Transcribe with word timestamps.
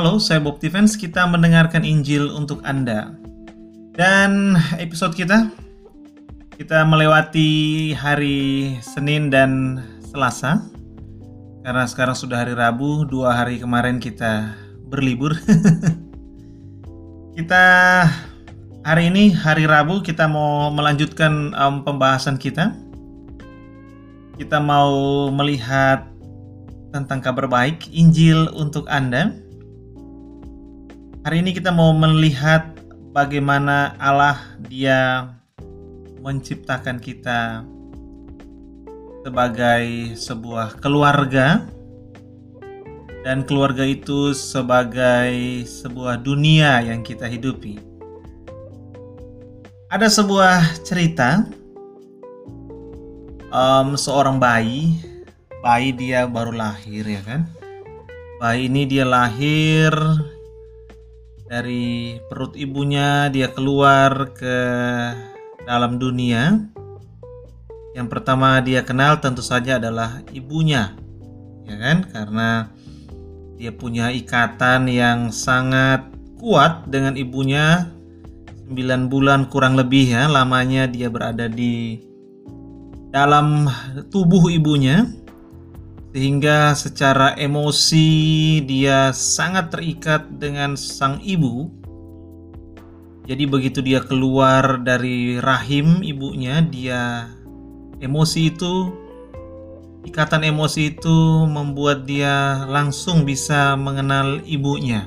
Halo, 0.00 0.16
saya 0.16 0.40
Bob 0.40 0.56
Defense. 0.56 0.96
Kita 0.96 1.28
mendengarkan 1.28 1.84
Injil 1.84 2.32
untuk 2.32 2.64
Anda. 2.64 3.12
Dan 3.92 4.56
episode 4.80 5.12
kita, 5.12 5.52
kita 6.56 6.88
melewati 6.88 7.92
hari 7.92 8.80
Senin 8.80 9.28
dan 9.28 9.76
Selasa. 10.00 10.64
Karena 11.60 11.84
sekarang 11.84 12.16
sudah 12.16 12.40
hari 12.40 12.56
Rabu, 12.56 13.04
dua 13.04 13.44
hari 13.44 13.60
kemarin 13.60 14.00
kita 14.00 14.56
berlibur. 14.88 15.36
kita 17.36 17.64
hari 18.80 19.12
ini, 19.12 19.36
hari 19.36 19.68
Rabu, 19.68 20.00
kita 20.00 20.24
mau 20.24 20.72
melanjutkan 20.72 21.52
um, 21.52 21.84
pembahasan 21.84 22.40
kita. 22.40 22.72
Kita 24.40 24.64
mau 24.64 25.28
melihat 25.28 26.08
tentang 26.88 27.20
kabar 27.20 27.52
baik 27.52 27.92
Injil 27.92 28.48
untuk 28.56 28.88
Anda. 28.88 29.49
Hari 31.20 31.44
ini 31.44 31.52
kita 31.52 31.68
mau 31.68 31.92
melihat 31.92 32.64
bagaimana 33.12 33.92
Allah 34.00 34.40
dia 34.72 35.28
menciptakan 36.24 36.96
kita 36.96 37.60
sebagai 39.20 40.16
sebuah 40.16 40.80
keluarga 40.80 41.68
dan 43.20 43.44
keluarga 43.44 43.84
itu 43.84 44.32
sebagai 44.32 45.60
sebuah 45.68 46.24
dunia 46.24 46.80
yang 46.88 47.04
kita 47.04 47.28
hidupi. 47.28 47.76
Ada 49.92 50.08
sebuah 50.08 50.88
cerita 50.88 51.44
um, 53.52 53.92
seorang 53.92 54.40
bayi, 54.40 54.96
bayi 55.60 55.92
dia 55.92 56.24
baru 56.24 56.56
lahir 56.56 57.04
ya 57.04 57.20
kan. 57.28 57.44
Bayi 58.40 58.72
ini 58.72 58.88
dia 58.88 59.04
lahir 59.04 59.92
dari 61.50 62.22
perut 62.30 62.54
ibunya 62.54 63.26
dia 63.26 63.50
keluar 63.50 64.30
ke 64.38 64.58
dalam 65.66 65.98
dunia. 65.98 66.62
Yang 67.90 68.06
pertama 68.06 68.62
dia 68.62 68.86
kenal 68.86 69.18
tentu 69.18 69.42
saja 69.42 69.82
adalah 69.82 70.22
ibunya. 70.30 70.94
Ya 71.66 71.74
kan? 71.74 72.06
Karena 72.06 72.70
dia 73.58 73.74
punya 73.74 74.14
ikatan 74.14 74.86
yang 74.86 75.34
sangat 75.34 76.06
kuat 76.38 76.86
dengan 76.86 77.18
ibunya 77.18 77.90
9 78.70 79.10
bulan 79.10 79.50
kurang 79.50 79.74
lebih 79.74 80.14
ya 80.14 80.30
lamanya 80.30 80.86
dia 80.86 81.10
berada 81.10 81.50
di 81.50 81.98
dalam 83.10 83.66
tubuh 84.08 84.48
ibunya 84.48 85.04
sehingga 86.10 86.74
secara 86.74 87.38
emosi 87.38 88.08
dia 88.66 89.14
sangat 89.14 89.70
terikat 89.70 90.26
dengan 90.42 90.74
sang 90.74 91.22
ibu. 91.22 91.70
Jadi 93.30 93.46
begitu 93.46 93.78
dia 93.78 94.02
keluar 94.02 94.82
dari 94.82 95.38
rahim 95.38 96.02
ibunya, 96.02 96.58
dia 96.66 97.30
emosi 98.02 98.50
itu 98.50 98.90
ikatan 100.02 100.42
emosi 100.50 100.98
itu 100.98 101.46
membuat 101.46 102.10
dia 102.10 102.66
langsung 102.66 103.22
bisa 103.22 103.78
mengenal 103.78 104.42
ibunya. 104.42 105.06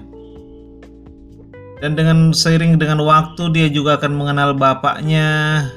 Dan 1.84 2.00
dengan 2.00 2.32
seiring 2.32 2.80
dengan 2.80 3.04
waktu 3.04 3.52
dia 3.52 3.68
juga 3.68 4.00
akan 4.00 4.16
mengenal 4.16 4.56
bapaknya, 4.56 5.68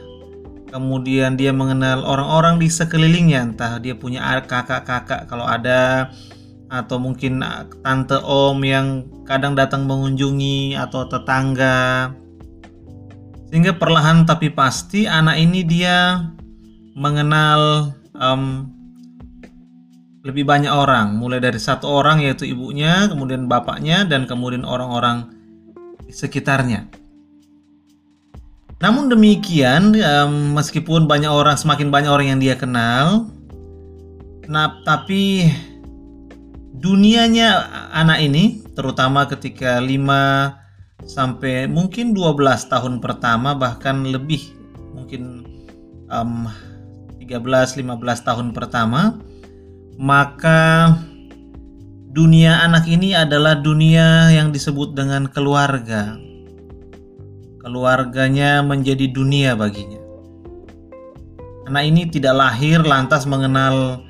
kemudian 0.71 1.39
dia 1.39 1.55
mengenal 1.55 2.03
orang-orang 2.03 2.59
di 2.59 2.69
sekelilingnya. 2.69 3.55
Entah 3.55 3.79
dia 3.79 3.95
punya 3.95 4.23
kakak-kakak 4.45 5.31
kalau 5.31 5.47
ada 5.47 6.11
atau 6.67 6.99
mungkin 6.99 7.47
tante 7.87 8.19
om 8.27 8.59
yang 8.67 9.07
kadang 9.23 9.55
datang 9.55 9.87
mengunjungi 9.87 10.75
atau 10.75 11.07
tetangga. 11.07 12.11
Sehingga 13.49 13.79
perlahan 13.79 14.27
tapi 14.27 14.51
pasti 14.51 15.07
anak 15.07 15.39
ini 15.39 15.63
dia 15.63 16.27
mengenal 16.99 17.95
um, 18.19 18.67
lebih 20.27 20.43
banyak 20.43 20.71
orang. 20.71 21.15
Mulai 21.15 21.39
dari 21.39 21.63
satu 21.63 21.87
orang 21.87 22.19
yaitu 22.27 22.43
ibunya 22.51 23.07
kemudian 23.07 23.47
bapaknya 23.47 24.03
dan 24.03 24.27
kemudian 24.27 24.67
orang-orang 24.67 25.31
sekitarnya 26.11 27.06
namun 28.77 29.09
demikian, 29.09 29.97
um, 29.97 30.53
meskipun 30.53 31.09
banyak 31.09 31.31
orang, 31.31 31.57
semakin 31.57 31.89
banyak 31.89 32.13
orang 32.13 32.37
yang 32.37 32.41
dia 32.41 32.57
kenal, 32.59 33.29
nah 34.47 34.81
tapi 34.85 35.49
dunianya 36.77 37.65
anak 37.97 38.21
ini, 38.21 38.61
terutama 38.77 39.25
ketika 39.25 39.81
5 39.81 40.67
sampai 41.09 41.69
mungkin 41.71 42.13
12 42.13 42.73
tahun 42.73 42.99
pertama 43.01 43.55
bahkan 43.55 44.03
lebih 44.05 44.53
mungkin 44.97 45.45
um, 46.11 46.51
13 47.23 47.47
15 47.79 48.27
tahun 48.27 48.51
pertama 48.57 49.21
maka 50.01 50.93
dunia 52.11 52.65
anak 52.65 52.89
ini 52.89 53.13
adalah 53.13 53.61
dunia 53.61 54.33
yang 54.35 54.51
disebut 54.51 54.97
dengan 54.97 55.29
keluarga 55.29 56.17
keluarganya 57.67 58.63
menjadi 58.63 59.11
dunia 59.11 59.59
baginya. 59.59 59.99
Anak 61.67 61.83
ini 61.83 62.07
tidak 62.07 62.39
lahir 62.39 62.79
lantas 62.87 63.27
mengenal 63.27 64.07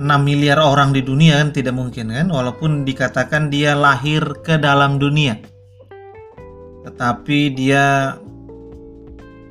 6 0.00 0.08
miliar 0.24 0.56
orang 0.56 0.96
di 0.96 1.04
dunia 1.04 1.36
kan 1.36 1.52
tidak 1.52 1.76
mungkin 1.76 2.08
kan 2.08 2.32
walaupun 2.32 2.88
dikatakan 2.88 3.52
dia 3.52 3.76
lahir 3.76 4.24
ke 4.40 4.56
dalam 4.56 4.96
dunia. 4.96 5.36
Tetapi 6.88 7.52
dia 7.52 8.16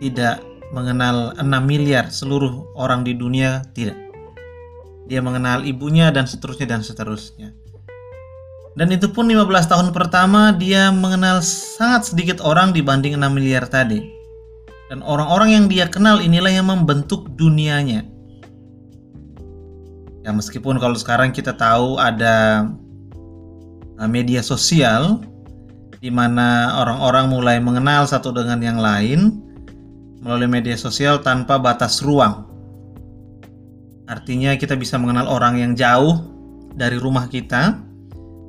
tidak 0.01 0.41
mengenal 0.73 1.37
6 1.37 1.45
miliar 1.61 2.09
seluruh 2.09 2.73
orang 2.73 3.05
di 3.05 3.13
dunia 3.13 3.61
tidak. 3.77 4.01
Dia 5.05 5.21
mengenal 5.21 5.61
ibunya 5.61 6.09
dan 6.09 6.25
seterusnya 6.25 6.73
dan 6.73 6.81
seterusnya. 6.81 7.53
Dan 8.73 8.89
itu 8.89 9.06
pun 9.09 9.29
15 9.29 9.69
tahun 9.69 9.88
pertama 9.94 10.50
dia 10.57 10.89
mengenal 10.89 11.45
sangat 11.45 12.09
sedikit 12.09 12.41
orang 12.41 12.73
dibanding 12.73 13.13
6 13.13 13.29
miliar 13.29 13.69
tadi. 13.69 14.01
Dan 14.89 15.06
orang-orang 15.06 15.50
yang 15.53 15.66
dia 15.69 15.85
kenal 15.85 16.17
inilah 16.22 16.50
yang 16.50 16.69
membentuk 16.69 17.29
dunianya. 17.38 18.06
Ya 20.23 20.31
meskipun 20.31 20.79
kalau 20.81 20.97
sekarang 20.97 21.35
kita 21.35 21.53
tahu 21.53 22.00
ada 22.00 22.66
uh, 24.00 24.09
media 24.09 24.41
sosial 24.41 25.22
di 26.01 26.09
mana 26.09 26.79
orang-orang 26.79 27.25
mulai 27.29 27.57
mengenal 27.59 28.09
satu 28.09 28.31
dengan 28.31 28.59
yang 28.59 28.79
lain 28.79 29.39
melalui 30.23 30.50
media 30.50 30.79
sosial 30.79 31.19
tanpa 31.19 31.59
batas 31.59 32.00
ruang. 32.00 32.47
Artinya 34.07 34.56
kita 34.56 34.75
bisa 34.79 34.95
mengenal 34.95 35.28
orang 35.28 35.59
yang 35.59 35.72
jauh 35.75 36.23
dari 36.75 36.95
rumah 37.00 37.28
kita, 37.28 37.79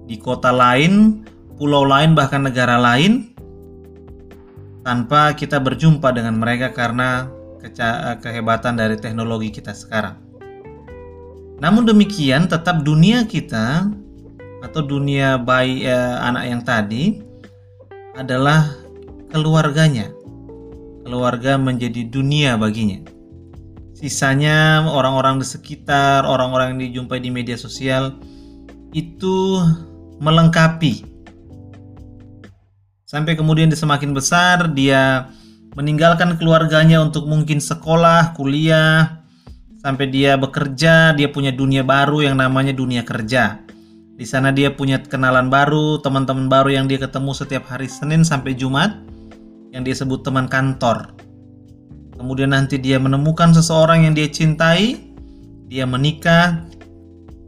di 0.04 0.16
kota 0.20 0.52
lain, 0.52 1.24
pulau 1.56 1.84
lain, 1.84 2.12
bahkan 2.12 2.44
negara 2.44 2.76
lain, 2.76 3.32
tanpa 4.84 5.32
kita 5.32 5.56
berjumpa 5.58 6.12
dengan 6.12 6.36
mereka 6.36 6.70
karena 6.76 7.28
kehebatan 8.20 8.76
dari 8.76 9.00
teknologi 9.00 9.48
kita 9.48 9.72
sekarang. 9.72 10.20
Namun 11.58 11.88
demikian, 11.88 12.44
tetap 12.44 12.84
dunia 12.84 13.24
kita 13.24 13.88
atau 14.60 14.80
dunia 14.84 15.40
bayi 15.40 15.88
eh, 15.88 16.16
anak 16.20 16.44
yang 16.44 16.60
tadi 16.60 17.04
adalah 18.16 18.68
keluarganya. 19.32 20.12
Keluarga 21.04 21.60
menjadi 21.60 22.08
dunia 22.08 22.56
baginya. 22.56 23.04
Sisanya 23.92 24.84
orang-orang 24.88 25.40
di 25.40 25.46
sekitar, 25.46 26.24
orang-orang 26.24 26.76
yang 26.76 26.80
dijumpai 26.90 27.20
di 27.20 27.30
media 27.32 27.56
sosial 27.60 28.16
itu 28.96 29.60
melengkapi. 30.18 31.06
Sampai 33.04 33.38
kemudian 33.38 33.70
dia 33.70 33.78
semakin 33.78 34.10
besar, 34.10 34.74
dia 34.74 35.30
meninggalkan 35.78 36.34
keluarganya 36.38 37.02
untuk 37.02 37.26
mungkin 37.30 37.62
sekolah, 37.62 38.34
kuliah, 38.34 39.22
sampai 39.82 40.08
dia 40.10 40.34
bekerja, 40.40 41.12
dia 41.14 41.28
punya 41.30 41.52
dunia 41.52 41.84
baru 41.84 42.24
yang 42.24 42.40
namanya 42.40 42.72
dunia 42.74 43.04
kerja. 43.04 43.60
Di 44.14 44.22
sana 44.22 44.54
dia 44.54 44.70
punya 44.70 45.02
kenalan 45.02 45.50
baru, 45.50 45.98
teman-teman 45.98 46.46
baru 46.46 46.70
yang 46.70 46.86
dia 46.86 47.02
ketemu 47.02 47.34
setiap 47.34 47.66
hari 47.66 47.90
Senin 47.90 48.22
sampai 48.22 48.54
Jumat, 48.54 48.94
yang 49.74 49.82
dia 49.82 49.94
sebut 49.94 50.22
teman 50.22 50.46
kantor. 50.46 51.10
Kemudian 52.14 52.54
nanti 52.54 52.78
dia 52.78 53.02
menemukan 53.02 53.50
seseorang 53.50 54.06
yang 54.06 54.14
dia 54.14 54.30
cintai, 54.30 55.10
dia 55.66 55.82
menikah, 55.82 56.62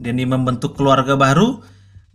dan 0.03 0.13
dia 0.19 0.27
membentuk 0.27 0.75
keluarga 0.75 1.15
baru, 1.15 1.63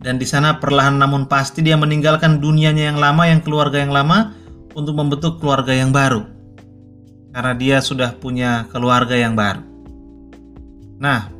dan 0.03 0.19
di 0.19 0.27
sana 0.27 0.59
perlahan 0.59 0.99
namun 0.99 1.31
pasti 1.31 1.63
dia 1.63 1.79
meninggalkan 1.79 2.43
dunianya 2.43 2.91
yang 2.91 2.99
lama, 2.99 3.23
yang 3.23 3.39
keluarga 3.39 3.79
yang 3.79 3.95
lama 3.95 4.35
untuk 4.75 4.99
membentuk 4.99 5.39
keluarga 5.39 5.71
yang 5.71 5.95
baru. 5.95 6.27
Karena 7.31 7.53
dia 7.55 7.79
sudah 7.79 8.11
punya 8.19 8.67
keluarga 8.69 9.15
yang 9.15 9.33
baru. 9.33 9.63
Nah, 10.99 11.31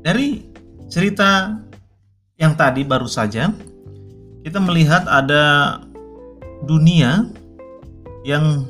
dari 0.00 0.48
cerita 0.88 1.60
yang 2.40 2.56
tadi 2.56 2.88
baru 2.88 3.04
saja 3.04 3.52
kita 4.42 4.58
melihat 4.64 5.04
ada 5.04 5.76
dunia 6.64 7.28
yang 8.24 8.64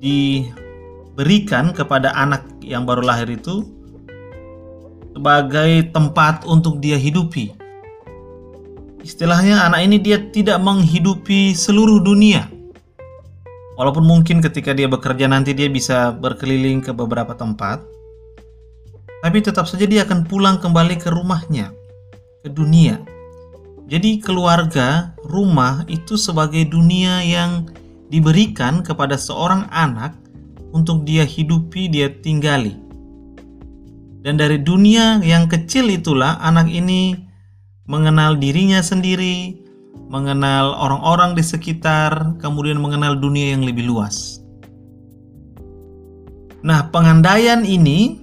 diberikan 0.00 1.76
kepada 1.76 2.16
anak 2.16 2.46
yang 2.64 2.88
baru 2.88 3.04
lahir 3.04 3.28
itu 3.36 3.68
sebagai 5.12 5.90
tempat 5.92 6.46
untuk 6.46 6.78
dia 6.80 6.94
hidupi. 6.94 7.57
Istilahnya 9.02 9.62
anak 9.62 9.80
ini 9.86 10.02
dia 10.02 10.18
tidak 10.34 10.58
menghidupi 10.58 11.54
seluruh 11.54 12.02
dunia. 12.02 12.50
Walaupun 13.78 14.02
mungkin 14.02 14.42
ketika 14.42 14.74
dia 14.74 14.90
bekerja 14.90 15.30
nanti 15.30 15.54
dia 15.54 15.70
bisa 15.70 16.10
berkeliling 16.10 16.82
ke 16.82 16.90
beberapa 16.90 17.30
tempat, 17.38 17.78
tapi 19.22 19.38
tetap 19.38 19.70
saja 19.70 19.86
dia 19.86 20.02
akan 20.02 20.26
pulang 20.26 20.58
kembali 20.58 20.98
ke 20.98 21.14
rumahnya, 21.14 21.70
ke 22.42 22.50
dunia. 22.50 22.98
Jadi 23.86 24.18
keluarga, 24.18 25.14
rumah 25.22 25.86
itu 25.86 26.18
sebagai 26.18 26.66
dunia 26.66 27.22
yang 27.22 27.70
diberikan 28.10 28.82
kepada 28.82 29.14
seorang 29.14 29.70
anak 29.70 30.18
untuk 30.74 31.06
dia 31.06 31.22
hidupi, 31.22 31.86
dia 31.86 32.10
tinggali. 32.10 32.74
Dan 34.26 34.42
dari 34.42 34.58
dunia 34.58 35.22
yang 35.22 35.46
kecil 35.46 35.86
itulah 35.86 36.36
anak 36.42 36.66
ini 36.66 37.27
mengenal 37.88 38.36
dirinya 38.36 38.84
sendiri, 38.84 39.56
mengenal 40.12 40.76
orang-orang 40.76 41.32
di 41.32 41.40
sekitar, 41.40 42.36
kemudian 42.36 42.76
mengenal 42.76 43.16
dunia 43.16 43.56
yang 43.56 43.64
lebih 43.64 43.88
luas. 43.88 44.44
Nah, 46.60 46.92
pengandaian 46.92 47.64
ini 47.64 48.20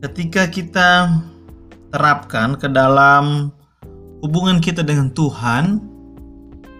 ketika 0.00 0.48
kita 0.48 1.20
terapkan 1.92 2.56
ke 2.56 2.66
dalam 2.72 3.52
hubungan 4.24 4.64
kita 4.64 4.80
dengan 4.80 5.12
Tuhan, 5.12 5.84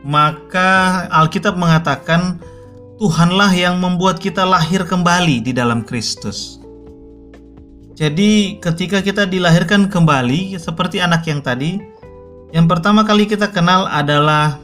maka 0.09 1.05
Alkitab 1.13 1.61
mengatakan 1.61 2.41
Tuhanlah 2.97 3.53
yang 3.53 3.77
membuat 3.77 4.23
kita 4.23 4.49
lahir 4.49 4.89
kembali 4.89 5.45
di 5.45 5.53
dalam 5.53 5.85
Kristus. 5.85 6.63
Jadi, 7.94 8.58
ketika 8.58 8.99
kita 8.99 9.23
dilahirkan 9.23 9.87
kembali, 9.87 10.58
seperti 10.58 10.99
anak 10.99 11.31
yang 11.31 11.38
tadi, 11.38 11.79
yang 12.50 12.67
pertama 12.67 13.06
kali 13.06 13.31
kita 13.31 13.55
kenal 13.55 13.87
adalah 13.87 14.58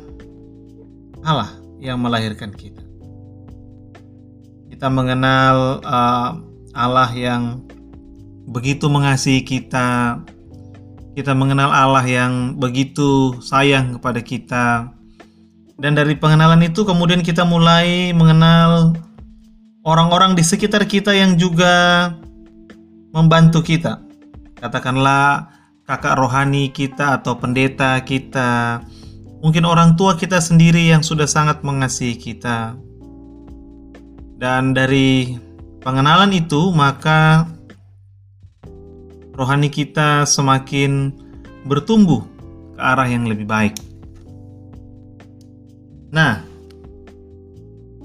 Allah 1.23 1.55
yang 1.79 2.03
melahirkan 2.03 2.51
kita. 2.51 2.83
Kita 4.67 4.91
mengenal 4.91 5.79
uh, 5.87 6.31
Allah 6.75 7.11
yang 7.15 7.63
begitu 8.51 8.91
mengasihi 8.91 9.47
kita. 9.47 10.19
Kita 11.15 11.31
mengenal 11.35 11.71
Allah 11.71 12.03
yang 12.03 12.59
begitu 12.59 13.39
sayang 13.43 13.99
kepada 13.99 14.21
kita. 14.23 14.91
Dan 15.79 15.95
dari 15.95 16.19
pengenalan 16.19 16.67
itu 16.67 16.83
kemudian 16.83 17.23
kita 17.23 17.47
mulai 17.47 18.11
mengenal 18.11 18.95
orang-orang 19.87 20.37
di 20.37 20.45
sekitar 20.45 20.85
kita 20.85 21.15
yang 21.15 21.41
juga 21.41 22.15
membantu 23.11 23.63
kita. 23.63 24.03
Katakanlah 24.59 25.51
kakak 25.87 26.15
rohani 26.19 26.71
kita 26.71 27.19
atau 27.19 27.35
pendeta 27.35 27.99
kita, 28.07 28.85
mungkin 29.43 29.67
orang 29.67 29.99
tua 29.99 30.15
kita 30.15 30.39
sendiri 30.39 30.93
yang 30.93 31.03
sudah 31.03 31.27
sangat 31.27 31.67
mengasihi 31.67 32.15
kita. 32.15 32.79
Dan 34.41 34.73
dari 34.73 35.37
pengenalan 35.83 36.33
itu, 36.33 36.71
maka 36.73 37.45
rohani 39.35 39.69
kita 39.69 40.25
semakin 40.25 41.13
bertumbuh 41.65 42.25
ke 42.77 42.81
arah 42.81 43.09
yang 43.09 43.29
lebih 43.29 43.45
baik. 43.45 43.77
Nah, 46.11 46.43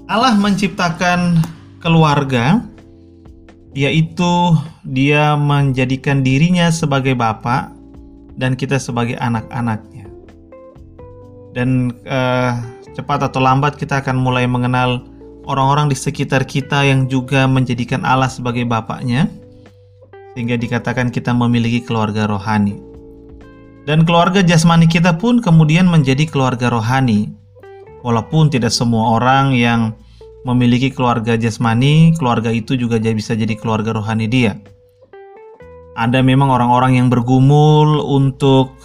Allah 0.06 0.34
menciptakan 0.38 1.40
keluarga, 1.80 2.62
yaitu 3.76 4.56
Dia 4.88 5.36
menjadikan 5.36 6.24
dirinya 6.24 6.72
sebagai 6.72 7.12
Bapak 7.12 7.76
dan 8.40 8.56
kita 8.56 8.80
sebagai 8.80 9.20
anak-anaknya. 9.20 10.08
Dan 11.52 11.92
uh, 12.08 12.56
cepat 12.96 13.28
atau 13.28 13.44
lambat 13.44 13.76
kita 13.76 14.00
akan 14.00 14.16
mulai 14.16 14.48
mengenal 14.48 15.04
orang-orang 15.44 15.92
di 15.92 15.96
sekitar 15.96 16.48
kita 16.48 16.88
yang 16.88 17.04
juga 17.04 17.44
menjadikan 17.44 18.00
Allah 18.02 18.32
sebagai 18.32 18.64
bapaknya 18.64 19.28
sehingga 20.32 20.56
dikatakan 20.56 21.08
kita 21.08 21.32
memiliki 21.32 21.80
keluarga 21.80 22.28
rohani. 22.28 22.76
Dan 23.88 24.02
keluarga 24.04 24.42
jasmani 24.44 24.84
kita 24.84 25.16
pun 25.16 25.40
kemudian 25.40 25.88
menjadi 25.88 26.28
keluarga 26.28 26.68
rohani. 26.68 27.32
Walaupun 28.04 28.52
tidak 28.52 28.74
semua 28.74 29.16
orang 29.16 29.56
yang 29.56 29.96
memiliki 30.46 30.94
keluarga 30.94 31.34
jasmani, 31.34 32.14
keluarga 32.14 32.54
itu 32.54 32.78
juga 32.78 33.02
bisa 33.02 33.34
jadi 33.34 33.58
keluarga 33.58 33.90
rohani 33.98 34.30
dia 34.30 34.54
ada 35.96 36.20
memang 36.20 36.52
orang-orang 36.52 37.00
yang 37.00 37.08
bergumul 37.08 38.04
untuk 38.04 38.76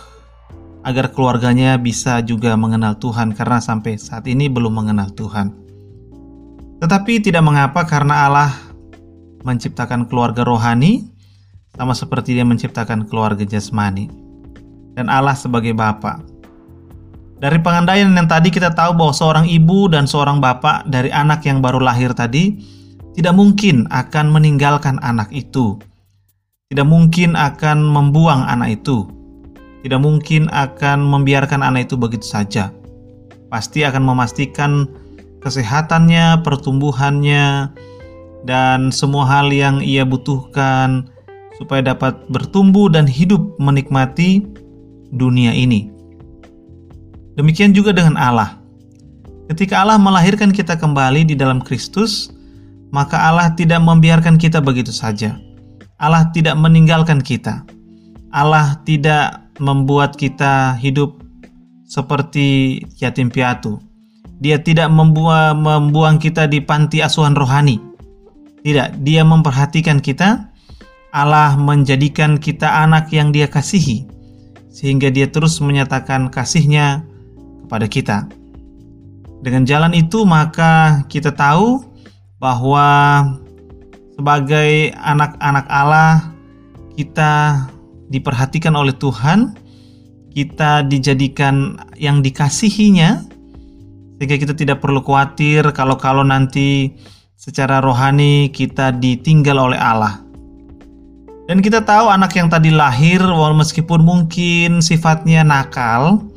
agar 0.88 1.12
keluarganya 1.12 1.76
bisa 1.76 2.24
juga 2.24 2.56
mengenal 2.56 2.98
Tuhan 2.98 3.36
karena 3.36 3.60
sampai 3.60 4.00
saat 4.00 4.26
ini 4.26 4.48
belum 4.48 4.72
mengenal 4.72 5.12
Tuhan. 5.14 5.54
Tetapi 6.82 7.22
tidak 7.22 7.46
mengapa 7.46 7.86
karena 7.86 8.26
Allah 8.26 8.50
menciptakan 9.46 10.10
keluarga 10.10 10.42
rohani 10.42 11.06
sama 11.78 11.94
seperti 11.94 12.34
dia 12.34 12.48
menciptakan 12.48 13.06
keluarga 13.06 13.46
jasmani. 13.46 14.10
Dan 14.98 15.12
Allah 15.12 15.38
sebagai 15.38 15.76
Bapa. 15.78 16.31
Dari 17.42 17.58
pengandaian 17.58 18.14
yang 18.14 18.30
tadi 18.30 18.54
kita 18.54 18.78
tahu 18.78 18.94
bahwa 18.94 19.14
seorang 19.18 19.50
ibu 19.50 19.90
dan 19.90 20.06
seorang 20.06 20.38
bapak 20.38 20.86
dari 20.86 21.10
anak 21.10 21.42
yang 21.50 21.58
baru 21.58 21.82
lahir 21.82 22.14
tadi 22.14 22.62
tidak 23.18 23.34
mungkin 23.34 23.90
akan 23.90 24.30
meninggalkan 24.30 25.02
anak 25.02 25.34
itu 25.34 25.82
tidak 26.72 26.88
mungkin 26.88 27.36
akan 27.36 27.84
membuang 27.84 28.48
anak 28.48 28.80
itu, 28.80 29.04
tidak 29.84 30.00
mungkin 30.00 30.48
akan 30.56 31.04
membiarkan 31.04 31.60
anak 31.60 31.92
itu 31.92 32.00
begitu 32.00 32.24
saja. 32.24 32.72
Pasti 33.52 33.84
akan 33.84 34.08
memastikan 34.08 34.88
kesehatannya, 35.44 36.40
pertumbuhannya, 36.48 37.76
dan 38.48 38.88
semua 38.88 39.28
hal 39.28 39.52
yang 39.52 39.84
ia 39.84 40.08
butuhkan 40.08 41.12
supaya 41.60 41.92
dapat 41.92 42.16
bertumbuh 42.32 42.88
dan 42.88 43.04
hidup 43.04 43.44
menikmati 43.60 44.48
dunia 45.12 45.52
ini. 45.52 45.92
Demikian 47.40 47.72
juga 47.72 47.96
dengan 47.96 48.20
Allah. 48.20 48.60
Ketika 49.48 49.84
Allah 49.84 50.00
melahirkan 50.00 50.52
kita 50.56 50.80
kembali 50.80 51.28
di 51.28 51.36
dalam 51.36 51.60
Kristus, 51.60 52.32
maka 52.92 53.20
Allah 53.20 53.52
tidak 53.56 53.84
membiarkan 53.84 54.36
kita 54.40 54.60
begitu 54.64 54.92
saja 54.92 55.36
Allah 56.02 56.34
tidak 56.34 56.58
meninggalkan 56.58 57.22
kita. 57.22 57.62
Allah 58.34 58.82
tidak 58.90 59.54
membuat 59.62 60.18
kita 60.18 60.74
hidup 60.82 61.22
seperti 61.86 62.82
yatim 62.98 63.30
piatu. 63.30 63.78
Dia 64.42 64.58
tidak 64.58 64.90
membuang, 64.90 66.18
kita 66.18 66.50
di 66.50 66.58
panti 66.58 67.06
asuhan 67.06 67.38
rohani. 67.38 67.78
Tidak, 68.66 69.06
dia 69.06 69.22
memperhatikan 69.22 70.02
kita. 70.02 70.50
Allah 71.14 71.54
menjadikan 71.54 72.42
kita 72.42 72.82
anak 72.82 73.14
yang 73.14 73.30
dia 73.30 73.46
kasihi. 73.46 74.10
Sehingga 74.74 75.14
dia 75.14 75.30
terus 75.30 75.62
menyatakan 75.62 76.34
kasihnya 76.34 77.06
kepada 77.72 77.88
kita. 77.88 78.28
Dengan 79.40 79.64
jalan 79.64 79.96
itu 79.96 80.28
maka 80.28 81.08
kita 81.08 81.32
tahu 81.32 81.80
bahwa 82.36 83.24
sebagai 84.20 84.92
anak-anak 85.00 85.66
Allah 85.72 86.36
kita 87.00 87.64
diperhatikan 88.12 88.76
oleh 88.76 88.92
Tuhan, 88.92 89.56
kita 90.36 90.84
dijadikan 90.84 91.80
yang 91.96 92.20
dikasihinya 92.20 93.24
sehingga 94.20 94.36
kita 94.36 94.52
tidak 94.52 94.84
perlu 94.84 95.00
khawatir 95.00 95.72
kalau-kalau 95.72 96.28
nanti 96.28 96.92
secara 97.40 97.80
rohani 97.80 98.52
kita 98.52 98.92
ditinggal 99.00 99.72
oleh 99.72 99.80
Allah. 99.80 100.20
Dan 101.48 101.64
kita 101.64 101.88
tahu 101.88 102.12
anak 102.12 102.36
yang 102.36 102.52
tadi 102.52 102.68
lahir 102.68 103.24
walau 103.24 103.56
meskipun 103.56 104.04
mungkin 104.04 104.84
sifatnya 104.84 105.42
nakal, 105.42 106.31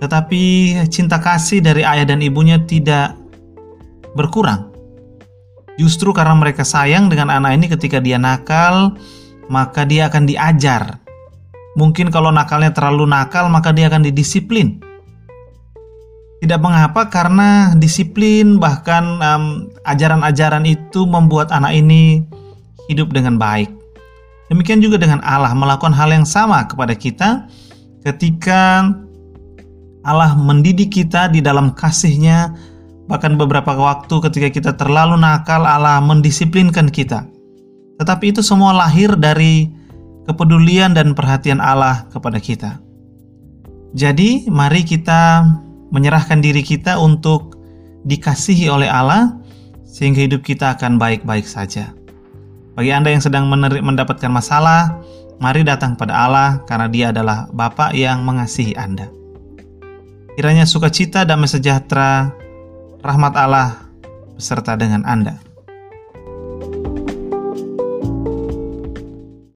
tetapi 0.00 0.76
cinta 0.92 1.16
kasih 1.16 1.64
dari 1.64 1.80
ayah 1.80 2.04
dan 2.04 2.20
ibunya 2.20 2.60
tidak 2.60 3.16
berkurang. 4.12 4.72
Justru 5.76 6.12
karena 6.16 6.32
mereka 6.32 6.64
sayang 6.64 7.12
dengan 7.12 7.28
anak 7.28 7.52
ini 7.56 7.66
ketika 7.68 8.00
dia 8.00 8.16
nakal, 8.16 8.96
maka 9.52 9.84
dia 9.84 10.08
akan 10.08 10.24
diajar. 10.24 11.00
Mungkin 11.76 12.08
kalau 12.08 12.32
nakalnya 12.32 12.72
terlalu 12.72 13.04
nakal, 13.04 13.52
maka 13.52 13.76
dia 13.76 13.92
akan 13.92 14.08
didisiplin. 14.08 14.80
Tidak 16.40 16.60
mengapa 16.60 17.08
karena 17.08 17.72
disiplin 17.76 18.60
bahkan 18.60 19.20
ajaran-ajaran 19.84 20.64
um, 20.64 20.72
itu 20.72 21.00
membuat 21.04 21.52
anak 21.52 21.76
ini 21.76 22.24
hidup 22.88 23.12
dengan 23.12 23.36
baik. 23.36 23.72
Demikian 24.52 24.80
juga 24.80 24.96
dengan 25.00 25.20
Allah 25.24 25.52
melakukan 25.56 25.96
hal 25.96 26.12
yang 26.12 26.28
sama 26.28 26.64
kepada 26.68 26.92
kita 26.92 27.48
ketika 28.04 28.92
Allah 30.06 30.38
mendidik 30.38 30.94
kita 30.94 31.26
di 31.26 31.42
dalam 31.42 31.74
kasihnya, 31.74 32.54
bahkan 33.10 33.34
beberapa 33.34 33.74
waktu 33.74 34.22
ketika 34.30 34.48
kita 34.54 34.70
terlalu 34.78 35.18
nakal, 35.18 35.66
Allah 35.66 35.98
mendisiplinkan 35.98 36.94
kita. 36.94 37.26
Tetapi 37.98 38.30
itu 38.30 38.40
semua 38.46 38.70
lahir 38.70 39.18
dari 39.18 39.66
kepedulian 40.30 40.94
dan 40.94 41.10
perhatian 41.10 41.58
Allah 41.58 42.06
kepada 42.14 42.38
kita. 42.38 42.78
Jadi, 43.98 44.46
mari 44.46 44.86
kita 44.86 45.42
menyerahkan 45.90 46.38
diri 46.38 46.62
kita 46.62 47.02
untuk 47.02 47.58
dikasihi 48.06 48.70
oleh 48.70 48.86
Allah, 48.86 49.42
sehingga 49.82 50.22
hidup 50.22 50.46
kita 50.46 50.78
akan 50.78 51.00
baik-baik 51.00 51.48
saja. 51.48 51.90
Bagi 52.76 52.92
Anda 52.92 53.16
yang 53.16 53.24
sedang 53.24 53.48
mendapatkan 53.48 54.28
masalah, 54.28 55.00
mari 55.40 55.64
datang 55.64 55.96
pada 55.96 56.12
Allah 56.12 56.60
karena 56.68 56.86
Dia 56.92 57.06
adalah 57.08 57.48
Bapa 57.48 57.96
yang 57.96 58.20
mengasihi 58.22 58.76
Anda. 58.76 59.08
Kiranya 60.36 60.68
sukacita, 60.68 61.24
damai 61.24 61.48
sejahtera, 61.48 62.28
rahmat 63.00 63.32
Allah 63.40 63.88
beserta 64.36 64.76
dengan 64.76 65.00
Anda. 65.08 65.45